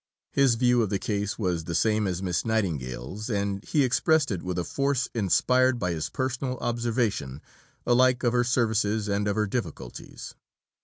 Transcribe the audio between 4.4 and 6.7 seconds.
with a force inspired by his personal